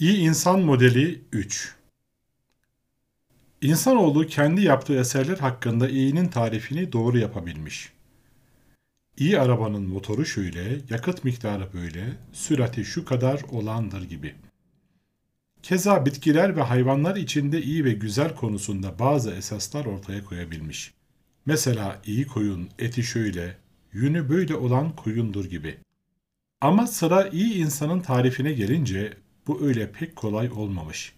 İyi 0.00 0.16
insan 0.16 0.60
modeli 0.60 1.20
3 1.32 1.74
İnsanoğlu 3.62 4.26
kendi 4.26 4.62
yaptığı 4.62 4.96
eserler 4.96 5.38
hakkında 5.38 5.88
iyinin 5.88 6.28
tarifini 6.28 6.92
doğru 6.92 7.18
yapabilmiş. 7.18 7.92
İyi 9.16 9.40
arabanın 9.40 9.82
motoru 9.88 10.26
şöyle, 10.26 10.78
yakıt 10.90 11.24
miktarı 11.24 11.72
böyle, 11.74 12.04
sürati 12.32 12.84
şu 12.84 13.04
kadar 13.04 13.40
olandır 13.50 14.02
gibi. 14.02 14.34
Keza 15.62 16.06
bitkiler 16.06 16.56
ve 16.56 16.62
hayvanlar 16.62 17.16
içinde 17.16 17.62
iyi 17.62 17.84
ve 17.84 17.92
güzel 17.92 18.34
konusunda 18.34 18.98
bazı 18.98 19.30
esaslar 19.30 19.84
ortaya 19.84 20.24
koyabilmiş. 20.24 20.94
Mesela 21.46 22.02
iyi 22.06 22.26
koyun, 22.26 22.68
eti 22.78 23.02
şöyle, 23.02 23.56
yünü 23.92 24.28
böyle 24.28 24.54
olan 24.54 24.96
koyundur 24.96 25.44
gibi. 25.44 25.78
Ama 26.60 26.86
sıra 26.86 27.28
iyi 27.28 27.54
insanın 27.54 28.00
tarifine 28.00 28.52
gelince 28.52 29.16
bu 29.50 29.66
öyle 29.66 29.92
pek 29.92 30.16
kolay 30.16 30.50
olmamış. 30.50 31.14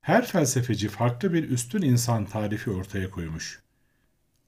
Her 0.00 0.26
felsefeci 0.26 0.88
farklı 0.88 1.32
bir 1.32 1.48
üstün 1.48 1.82
insan 1.82 2.26
tarifi 2.26 2.70
ortaya 2.70 3.10
koymuş. 3.10 3.62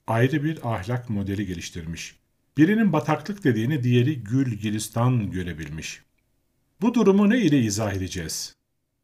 Ayrı 0.06 0.44
bir 0.44 0.74
ahlak 0.74 1.10
modeli 1.10 1.46
geliştirmiş. 1.46 2.16
Birinin 2.56 2.92
bataklık 2.92 3.44
dediğini 3.44 3.82
diğeri 3.82 4.24
gül 4.24 4.58
gülistan 4.60 5.30
görebilmiş. 5.30 6.02
Bu 6.80 6.94
durumu 6.94 7.30
ne 7.30 7.40
ile 7.40 7.60
izah 7.60 7.92
edeceğiz? 7.92 8.56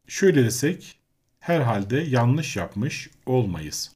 Şöyle 0.07 0.43
desek, 0.43 0.99
herhalde 1.39 1.97
yanlış 1.97 2.55
yapmış 2.55 3.09
olmayız. 3.25 3.93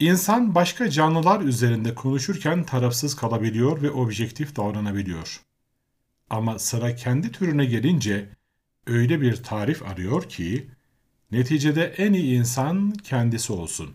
İnsan 0.00 0.54
başka 0.54 0.90
canlılar 0.90 1.40
üzerinde 1.40 1.94
konuşurken 1.94 2.64
tarafsız 2.64 3.16
kalabiliyor 3.16 3.82
ve 3.82 3.90
objektif 3.90 4.56
davranabiliyor. 4.56 5.40
Ama 6.30 6.58
sıra 6.58 6.94
kendi 6.94 7.32
türüne 7.32 7.64
gelince 7.64 8.37
öyle 8.88 9.20
bir 9.20 9.36
tarif 9.36 9.82
arıyor 9.82 10.28
ki 10.28 10.68
neticede 11.30 11.84
en 11.84 12.12
iyi 12.12 12.38
insan 12.38 12.90
kendisi 12.90 13.52
olsun. 13.52 13.94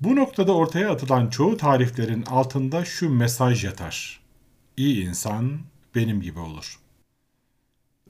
Bu 0.00 0.16
noktada 0.16 0.54
ortaya 0.54 0.90
atılan 0.90 1.30
çoğu 1.30 1.56
tariflerin 1.56 2.22
altında 2.22 2.84
şu 2.84 3.10
mesaj 3.10 3.64
yatar. 3.64 4.20
İyi 4.76 5.04
insan 5.08 5.60
benim 5.94 6.20
gibi 6.20 6.38
olur. 6.38 6.80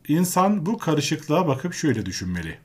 İnsan 0.08 0.66
bu 0.66 0.78
karışıklığa 0.78 1.46
bakıp 1.46 1.74
şöyle 1.74 2.06
düşünmeli. 2.06 2.58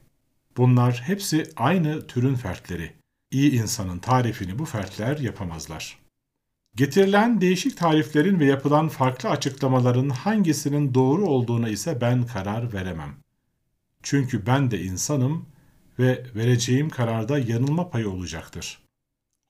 Bunlar 0.57 1.01
hepsi 1.05 1.51
aynı 1.55 2.07
türün 2.07 2.35
fertleri. 2.35 2.93
İyi 3.31 3.51
insanın 3.51 3.99
tarifini 3.99 4.59
bu 4.59 4.65
fertler 4.65 5.17
yapamazlar. 5.17 5.99
Getirilen 6.79 7.41
değişik 7.41 7.77
tariflerin 7.77 8.39
ve 8.39 8.45
yapılan 8.45 8.87
farklı 8.87 9.29
açıklamaların 9.29 10.09
hangisinin 10.09 10.93
doğru 10.93 11.25
olduğuna 11.25 11.69
ise 11.69 12.01
ben 12.01 12.25
karar 12.25 12.73
veremem. 12.73 13.15
Çünkü 14.03 14.45
ben 14.45 14.71
de 14.71 14.81
insanım 14.81 15.45
ve 15.99 16.25
vereceğim 16.35 16.89
kararda 16.89 17.39
yanılma 17.39 17.89
payı 17.89 18.09
olacaktır. 18.09 18.79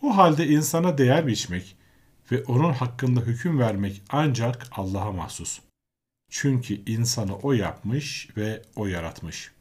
O 0.03 0.17
halde 0.17 0.47
insana 0.47 0.97
değer 0.97 1.27
biçmek 1.27 1.77
ve 2.31 2.44
onun 2.44 2.73
hakkında 2.73 3.19
hüküm 3.21 3.59
vermek 3.59 4.02
ancak 4.09 4.67
Allah'a 4.71 5.11
mahsus. 5.11 5.59
Çünkü 6.30 6.91
insanı 6.91 7.36
O 7.36 7.53
yapmış 7.53 8.30
ve 8.38 8.61
O 8.75 8.88
yaratmış. 8.88 9.52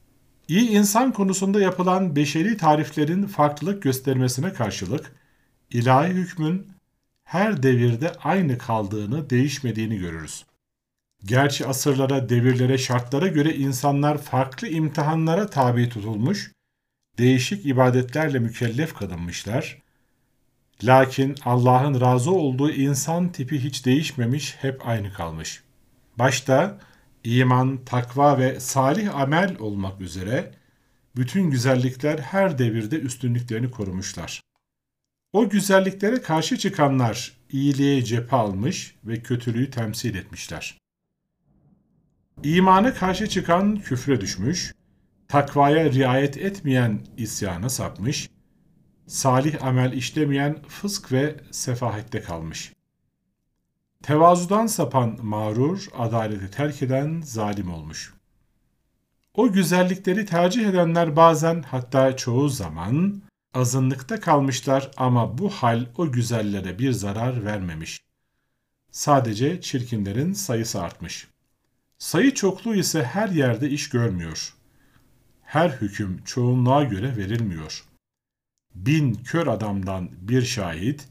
İyi 0.49 0.71
insan 0.71 1.13
konusunda 1.13 1.61
yapılan 1.61 2.17
beşeri 2.17 2.57
tariflerin 2.57 3.27
farklılık 3.27 3.83
göstermesine 3.83 4.53
karşılık, 4.53 5.13
ilahi 5.71 6.13
hükmün 6.13 6.78
her 7.29 7.63
devirde 7.63 8.13
aynı 8.13 8.59
kaldığını, 8.59 9.31
değişmediğini 9.31 9.99
görürüz. 9.99 10.45
Gerçi 11.25 11.67
asırlara, 11.67 12.29
devirlere, 12.29 12.79
şartlara 12.79 13.27
göre 13.27 13.55
insanlar 13.55 14.19
farklı 14.19 14.69
imtihanlara 14.69 15.47
tabi 15.51 15.89
tutulmuş, 15.89 16.53
değişik 17.19 17.67
ibadetlerle 17.67 18.39
mükellef 18.39 18.95
kılınmışlar. 18.95 19.83
Lakin 20.83 21.37
Allah'ın 21.45 22.01
razı 22.01 22.31
olduğu 22.31 22.71
insan 22.71 23.33
tipi 23.33 23.65
hiç 23.65 23.87
değişmemiş, 23.87 24.57
hep 24.61 24.89
aynı 24.89 25.13
kalmış. 25.13 25.63
Başta 26.17 26.79
iman, 27.25 27.85
takva 27.85 28.39
ve 28.39 28.61
salih 28.61 29.17
amel 29.17 29.57
olmak 29.59 30.01
üzere 30.01 30.55
bütün 31.17 31.51
güzellikler 31.51 32.19
her 32.19 32.59
devirde 32.59 32.97
üstünlüklerini 32.97 33.71
korumuşlar. 33.71 34.43
O 35.33 35.49
güzelliklere 35.49 36.23
karşı 36.23 36.57
çıkanlar 36.59 37.33
iyiliğe 37.51 38.05
cephe 38.05 38.37
almış 38.37 38.95
ve 39.05 39.23
kötülüğü 39.23 39.71
temsil 39.71 40.15
etmişler. 40.15 40.79
İmana 42.43 42.95
karşı 42.95 43.29
çıkan 43.29 43.77
küfre 43.77 44.21
düşmüş, 44.21 44.75
takvaya 45.29 45.93
riayet 45.93 46.37
etmeyen 46.37 47.07
isyana 47.17 47.69
sapmış, 47.69 48.31
salih 49.07 49.65
amel 49.65 49.93
işlemeyen 49.93 50.63
fısk 50.69 51.13
ve 51.13 51.37
sefahette 51.51 52.21
kalmış. 52.21 52.73
Tevazudan 54.03 54.67
sapan 54.67 55.19
mağrur, 55.23 55.87
adaleti 55.99 56.51
terk 56.51 56.83
eden 56.83 57.21
zalim 57.25 57.73
olmuş. 57.73 58.15
O 59.35 59.53
güzellikleri 59.53 60.27
tercih 60.27 60.69
edenler 60.69 61.17
bazen 61.17 61.63
hatta 61.63 62.17
çoğu 62.17 62.49
zaman 62.49 63.23
azınlıkta 63.55 64.21
kalmışlar 64.21 64.91
ama 64.97 65.39
bu 65.39 65.51
hal 65.51 65.87
o 65.97 66.13
güzellere 66.13 66.79
bir 66.79 66.93
zarar 66.93 67.45
vermemiş. 67.45 68.03
Sadece 68.91 69.61
çirkinlerin 69.61 70.33
sayısı 70.33 70.83
artmış. 70.83 71.27
Sayı 71.99 72.35
çokluğu 72.35 72.75
ise 72.75 73.03
her 73.03 73.29
yerde 73.29 73.71
iş 73.71 73.89
görmüyor. 73.89 74.55
Her 75.43 75.71
hüküm 75.71 76.25
çoğunluğa 76.25 76.85
göre 76.85 77.17
verilmiyor. 77.17 77.85
Bin 78.75 79.15
kör 79.15 79.47
adamdan 79.47 80.11
bir 80.21 80.43
şahit, 80.43 81.09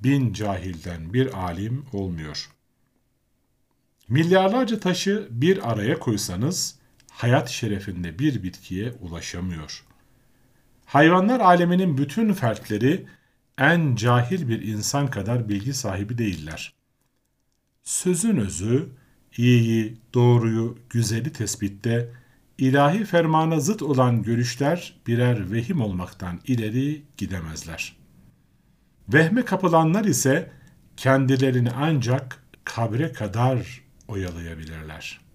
bin 0.00 0.32
cahilden 0.32 1.12
bir 1.14 1.38
alim 1.38 1.86
olmuyor. 1.92 2.50
Milyarlarca 4.08 4.80
taşı 4.80 5.28
bir 5.30 5.72
araya 5.72 5.98
koysanız, 5.98 6.78
hayat 7.10 7.48
şerefinde 7.48 8.18
bir 8.18 8.42
bitkiye 8.42 8.92
ulaşamıyor.'' 8.92 9.95
Hayvanlar 10.86 11.40
aleminin 11.40 11.98
bütün 11.98 12.32
fertleri 12.32 13.06
en 13.58 13.96
cahil 13.96 14.48
bir 14.48 14.62
insan 14.62 15.10
kadar 15.10 15.48
bilgi 15.48 15.74
sahibi 15.74 16.18
değiller. 16.18 16.74
Sözün 17.82 18.36
özü, 18.36 18.88
iyiyi, 19.36 19.98
doğruyu, 20.14 20.78
güzeli 20.90 21.32
tespitte, 21.32 22.12
ilahi 22.58 23.04
fermana 23.04 23.60
zıt 23.60 23.82
olan 23.82 24.22
görüşler 24.22 25.00
birer 25.06 25.52
vehim 25.52 25.80
olmaktan 25.80 26.40
ileri 26.46 27.02
gidemezler. 27.16 27.96
Vehme 29.08 29.44
kapılanlar 29.44 30.04
ise 30.04 30.52
kendilerini 30.96 31.70
ancak 31.70 32.42
kabre 32.64 33.12
kadar 33.12 33.82
oyalayabilirler.'' 34.08 35.25